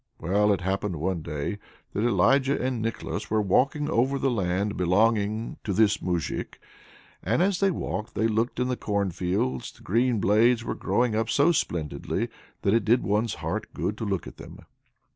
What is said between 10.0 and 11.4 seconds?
blades were growing up